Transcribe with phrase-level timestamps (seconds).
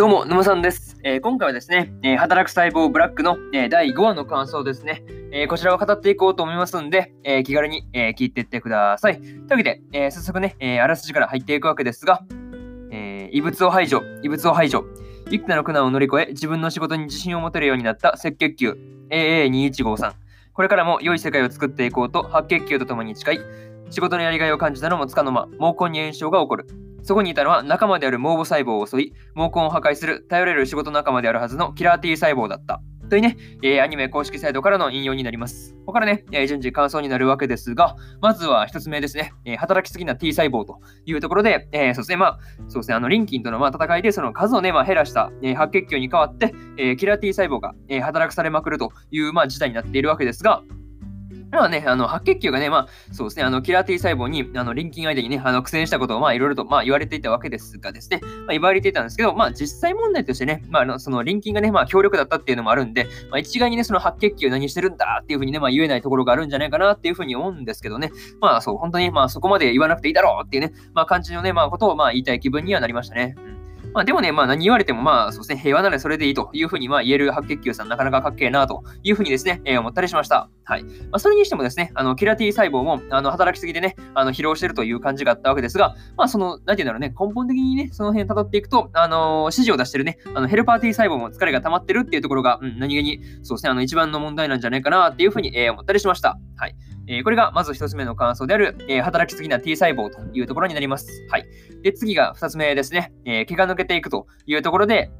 [0.00, 0.96] どうも、沼さんです。
[1.04, 9.20] えー、今回はですね、えー、働く細胞ブラックの、えー、第5話の感想ですね、えこちらを語っていこうと思いますんで、え気軽に、え聞いていってください。
[9.20, 12.22] というわけで、え早速ね、えあらすじから入っていくわけですが、
[12.90, 14.86] え異物を排除、異物を排除。
[15.30, 18.78] 幾多の苦難を乗り越え、自分の仕事に自信を持てるようになった赤血球
[19.10, 20.14] AA2153。
[20.54, 23.38] これからも良い世界を作っていこうと白血球と共に誓い、
[23.90, 26.89] 仕事のやりがいを感じたのもつかの間、毛根に炎症が起こる。
[27.02, 32.80] そこにいたのは仲間である毛母細胞を襲い、毛根を破壊する頼れる仕事仲間であるはずのキラー T 細胞だった。
[33.10, 35.74] というね、えー、アニメ公式サイトからの引用になります。
[35.80, 50.62] ここからね、えー、順次感想になるわけですが、まずは一つ目ですね、えー、働きすぎな T 細胞というところで、え、そうですね、まあ、そうですね、あの、リンキンとのまあ戦いでその数をね、まあ、減らした、え、白血球に代わって、え、キラー T 細胞が、え、働かされまくるという、まあ、事態になっているわけですが、
[51.50, 73.34] まあね、あの、白血球がね、まあ、そうですね、あの、キラー T 細胞に、あの、リンキン相手にね、あの、苦戦したことを、まあ、いろいろと、まあ、言われていたわけですがですね、まあ、言われていたんですけど、まあ、実際問題としてね、まあ、あの、その、リンキンがね、まあ、強力だったっていうのもあるんで、まあ、一概にね、その白血球何してるんだっていうふうにね、まあ、言えないところがあるんじゃないかなっていうふうに思うんですけどね、まあ、そう、本当に、まあ、そこまで言わなくていいだろうっていうね、まあ、感じのね、まあ、ことを、まあ、言いたい気分にはなりましたね。
[73.36, 73.49] うん
[73.92, 80.48] まあでもね、まあ何言われてもまあそうですね、平和ならそれでいいというふうにまあ言える白血球さんなかなかかっけえなというふうにですね、えー、思ったりしました。
[80.64, 80.84] はい。
[80.84, 96.38] まあそれにしてもですね、あの、キラティ細胞もあの働きすぎでね、あの疲労してるという感じがあったわけですが、まあその、なんていうんだろうね、根本的にね、その辺辿っていくと、あのー、指示を出してるね、あのヘルパー T 細胞も疲れが溜まってるっていうところが、うん、何気に、そうですね、あの一番の問題なんじゃないかなっていうふうに、えー、思ったりしました。
[96.56, 96.74] はい。
[97.12, 101.26] え、これがまず1つ目の感想である、え、働きすぎな T 細胞というところになります。
[101.28, 101.46] はい。
[101.82, 103.12] で、次が2つ目ですね。
[103.24, 105.10] え、毛が抜けていくというところで、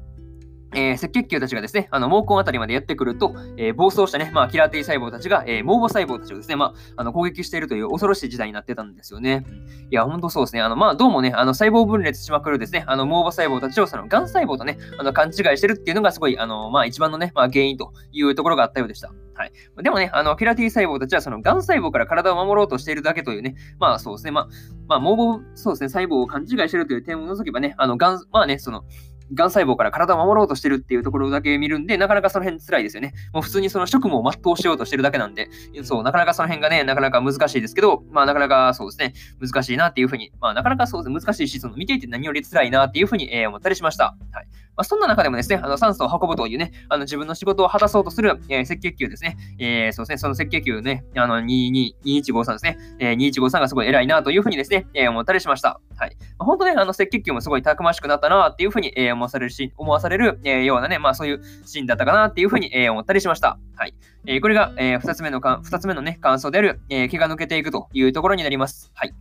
[0.73, 9.45] えー、赤血球たちがですね、あの毛根あたりまでやってくると、えー、暴走したね、まあ、キラー T 細胞たちが、えー、毛母細胞たちをですね、まあ、あの攻撃しているという恐ろしい時代になってたんですよね。
[9.89, 10.61] いや、ほんとそうですね。
[10.61, 19.11] あの、まあ、どうもね、あの細胞分裂しまくるですね、あの毛母細胞たちをその癌細胞とね、あの勘違いしてるっていうのがすごい、あの、まあ、一番のね、まあ、原因というところがあったようでした。
[19.33, 19.51] はい。
[19.81, 24.47] でもね、あの、キラー T 細胞たちはその癌細胞から体を守ろうとしているだけというね、まあそうですね、まあ、
[24.87, 28.83] まあ、毛母、そうですね、細胞を勘違いしてるという点を除けばね、あの、癌、まあね、その、
[29.33, 33.13] がん細胞から体を守ろうとしてるっていうところだけ見るんで、なかなかその辺辛いですよね。
[33.33, 35.49] もう普通にその職務を全うしようとしてるだけなんで、
[35.83, 44.15] そう、なかなかその辺がね、なかなか難しいですけど、まあなかなかそうですね、難しいなっていうふうに、まあなかなかそうですね、難しいし、その見ていて何より辛いなっていうふうに、えー、思ったりしました。
[44.31, 44.47] はい。
[44.81, 55.79] まあ、そんな中でもですね、あの酸素を運ぶというね、あの自分の仕事を果たそうとする、えー、赤血球ですね、えー、そうですね、その赤血球ね、あの2153ですね、えー、2153がすごい偉いなというふうにですね、えー、思ったりしました。
[55.97, 56.17] はい。
[56.39, 63.59] まあ、本当ね、あの赤血球もすごいたくましくなったなっていうふうに、えー、思わされるし、思わされる、えー、ようなね、まあそういうシーンだったかなっていうふうに、えー、思ったりしました。
[63.75, 63.93] はい。
[64.25, 68.91] えー、これが、えー、2つ目のか、二つ目のね、感想である、えー、毛が抜けていくというところになります。
[68.95, 69.13] はい。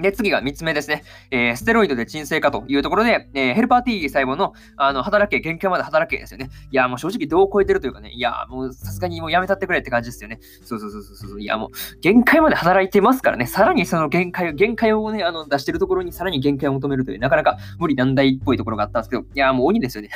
[0.00, 1.02] で、次が3つ目ですね。
[1.30, 6.50] えー、ステロイドで鎮静化というところで、えー、ヘルパー T 細胞のあの働け、限界まで働けですよね。
[6.70, 10.38] いや、もう正直どう超えてるというかね、いや、もうさすがにもうやめたってくれって感じですよね。
[10.64, 11.40] そうそうそうそうそう。
[11.40, 20.10] いや、もう限界まで働いてますからね、さらにその限界を、限界をね、あの出してるところにさらに限界を求めるという、なかなか無理難題っぽいところがあったんですけど、いや、もう鬼ですよね。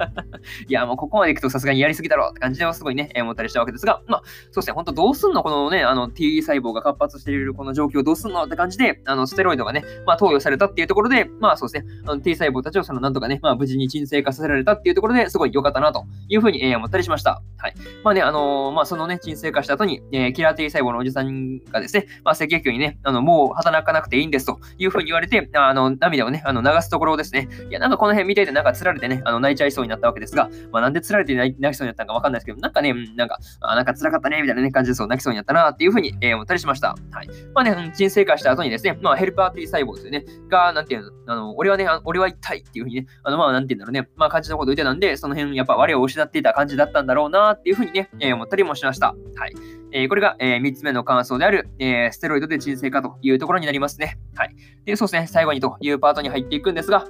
[0.68, 5.42] いや、もうここまで行くとさすがにやりすぎだろうって感じではすごいね、思ったりしたわけですが、まあ、そうですね、ほんとどうすんの？
[5.42, 8.44] このね、あの T 細胞が活発しているこの状況どうすんの？
[8.44, 17.42] って感じで、あのステロイドがね、まあ、投与されたっていうところで、まあそうですね、あの T 細胞たちをそのなんとかね、まあ無事に鎮静化させられたっていうところですごい良かったなというふうに、えー、思ったりしました。
[17.58, 17.74] はい。
[18.02, 27.48] まあね、あのー、まあそのね、鎮静化した後に、えー、キラー T 細胞のおじさんがですね、まあ赤血球にね、あの、もう働かなくていいんですというふうに言われて、あの、涙をね、あの流すところですね。
[27.70, 36.96] いや、なんかこの辺見ていてなんか釣られてね、あの泣いちゃいそうになったわけですが、まあなんで釣られて泣きそうになったのかわかんないですけど、なんかね、なんか、あなんか辛かったね、みたいなね、感じでそう泣きそうになったなっていうふうに、えー、思ったりしました。
[37.10, 37.28] はい。
[37.54, 49.14] まあね、鎮静化した後にですね、まあヘルパー T 細胞ですよね、が、なんていうの、あの、俺はね、俺は痛いっていうふうにね、あの、まあ、なんていうんだろうね、まあ、感じのこと言ってたんで、その辺、やっぱ我を失っていた感じだったんだろうなっていうふうにね、えー、思ったりもしました。
[49.36, 49.54] はい。
[49.92, 54.18] えー、これが、えー、3つ目の感想である、えー、ステロイドで鎮静化というところになりますね。
[54.34, 54.54] はい。
[54.84, 57.06] で、そうですね、最後にというパートに入っていくんですが、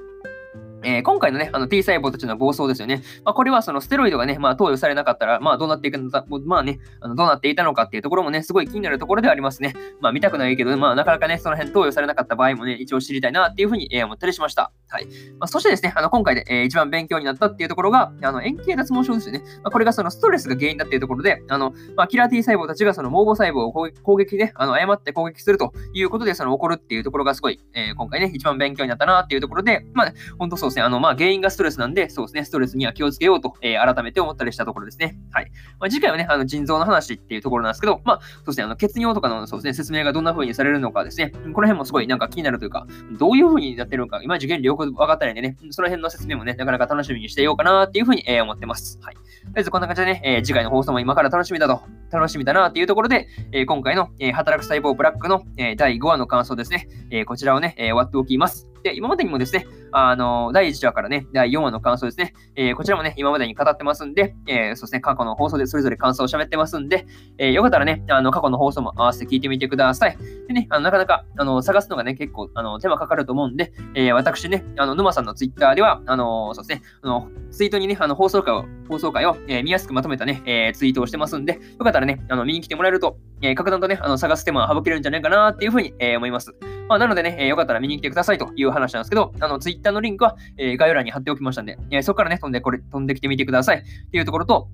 [0.86, 3.02] えー、今回のね、あの T 細胞たちの暴走ですよね。
[3.24, 9.74] まあ、これはそのステロイドがね、まあ、投与されなかったら、まあ、どうなっていくのか、まあね、あのどうなっていたのかっていうところもね、すごい気になるところではありますね。
[10.00, 14.70] まあ、見たくないけど、まあ、なかなかね、その辺投与されなかった場合もね、一応知りたいなっていうふうに、え、思ったりしました。
[14.88, 15.06] はい。
[15.38, 19.42] まあ、そしてですね、あの、今回で、えー、一番勉強になったっていうところが、あの、円形脱毛症ですよね。
[19.62, 35.18] まあ、これがそのストレスが原因だっていうところで、あの、まあ、キラー T 細胞たちがその毛母細胞を攻撃ね、あの、誤って攻撃するということで、その起こるっていうところがすごい、えー、今回ね、一番勉強になったなっていうところで、まあ、ね、本当そうですね、あの、まあ、原因がストレスなんで、そうですね、ストレスには気をつけようと、えー、改めて思ったりしたところですね。
[35.32, 35.50] はい。
[35.80, 42.86] まあ、次回はね、あの腎臓の話っていうところなんですけど、まあ、そうですね、あの血尿とかのそうですね、説明がどんな風にされるのかですね、この辺もすごいなんか気になるというか、
[43.18, 48.98] どういう風になってるのか、いまいち原理よく分かったりでね、その辺の説明もね、なかなか楽しみにしていようかなっていうふうに、えー、思ってます。
[49.02, 49.14] はい。
[49.14, 49.26] とり
[49.56, 51.80] あえずこんな感じでね、えー、次回の放送も今から楽しみだと、
[52.10, 58.68] 楽しみだなっていうところで、えー、今回の、えー、働く細胞ブラックの、えー、第5話の感想ですね、えー、こちらをね、えー、終わっておきます。
[58.82, 59.66] で、今までにもですね、
[59.98, 67.06] あの、第1話からね、第4話の感想ですね、えー、こちらもね、今までに語ってますんで、えー、そうですね、過去の放送でそれぞれ感想を喋ってますんで、
[67.38, 70.18] えー、よかったらね、あの、過去の放送も合わせて聞いてみてください。
[70.48, 86.54] でね、あのなかなか、あの、探すのがね、結構、あの、手間かかると思うんで、え、私ね、あの、沼さんのツイッターでは、あの、そうですね、あの、ツイートにね、あの、放送回を、放送回を、え、見やすくまとめたね、え、ツイートをしてますんで、よかったらね、あの、見に来てもらえると、え、格段とね、あの、探す手間は省けるんじゃないかなっていうふうに、え、思います。
[86.88, 93.78] まあ、なのでね、え、よかったら見に来てくださいという話なんですけど、あの、ツイッターのリンクは、えー、概要欄に貼っておきましたんで、えー、そこからね、飛んで、これ、飛んできてみてください。
[93.78, 94.68] っていうところと、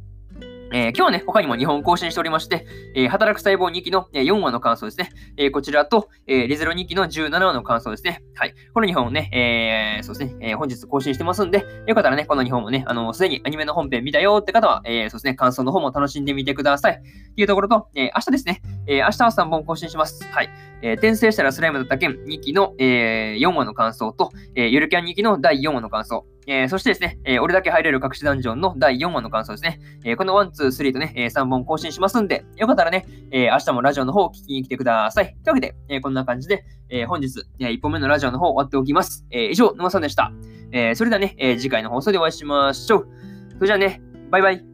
[0.74, 5.10] えー、今日はね、他にも2本更新しておりまして、えー、働く細胞2期の4話の感想ですね。
[5.36, 8.22] えー、こちらと、えリゼロ2期の17話の感想ですね。
[8.34, 8.54] はい。
[8.72, 9.28] この2本をね、
[10.00, 16.94] えそうですね、え本日更新してますんで、よかったらね、この2本もね、あの、すでにアニメの本編見たよって方は、えそうですね、感想の方も楽しんでみてください。
[16.94, 20.24] っていうところと、え明日ですね、え明日は3本更新します。
[20.32, 20.48] はい。
[20.80, 26.24] え転生したらスライムだった件2期の、え4話の感想と、えゆるキャン2期の第4話の感想。
[26.46, 29.80] えー、そしてですね、えー、俺だけ入れる隠しダンジョンの第4話の感想ですね。
[30.04, 35.36] えー、この1、2、3とね、え3本更新しますんで、よかったらね、え明日もラジオの方を聞きに来てください。
[35.44, 39.24] というわけで、えこんな感じで、え本日、え1本目のラジオの方終わっておきます。
[39.30, 40.32] え以上、沼さんでした。
[40.72, 43.08] えそれではね、え次回の放送でお会いしましょう。
[43.54, 44.71] それじゃあね、バイバイ。